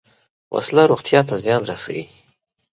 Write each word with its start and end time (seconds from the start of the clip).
وسله 0.53 0.83
روغتیا 0.91 1.21
ته 1.27 1.35
زیان 1.43 1.61
رسوي 1.71 2.03